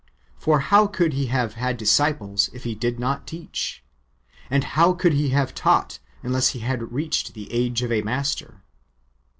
For 0.35 0.61
how 0.61 0.87
could 0.87 1.13
He 1.13 1.27
have 1.27 1.53
had 1.53 1.77
disciples, 1.77 2.49
if 2.53 2.63
He 2.63 2.73
did 2.73 2.99
not 2.99 3.27
teach? 3.27 3.83
And 4.49 4.63
how 4.63 4.93
could 4.93 5.13
He 5.13 5.29
have 5.29 5.53
taught, 5.53 5.99
unless 6.23 6.49
He 6.57 6.61
had 6.61 6.91
reached 6.91 7.35
the 7.35 7.53
age 7.53 7.83
of 7.83 7.91
a 7.91 8.01
!ALister 8.01 8.63